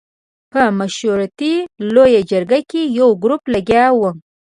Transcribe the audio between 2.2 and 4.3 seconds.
جرګه کې یو ګروپ لګیا وو.